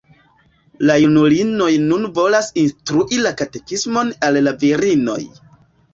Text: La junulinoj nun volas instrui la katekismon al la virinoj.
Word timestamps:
La 0.89 0.93
junulinoj 1.01 1.67
nun 1.83 2.09
volas 2.17 2.49
instrui 2.63 3.21
la 3.27 3.35
katekismon 3.43 4.11
al 4.29 4.41
la 4.49 4.59
virinoj. 4.65 5.19